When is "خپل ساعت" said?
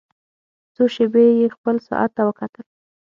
1.55-2.11